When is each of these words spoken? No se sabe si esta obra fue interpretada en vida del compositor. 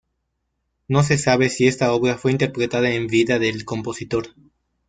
No 0.87 1.03
se 1.03 1.19
sabe 1.19 1.47
si 1.49 1.67
esta 1.67 1.93
obra 1.93 2.17
fue 2.17 2.31
interpretada 2.31 2.89
en 2.89 3.05
vida 3.05 3.37
del 3.37 3.65
compositor. 3.65 4.33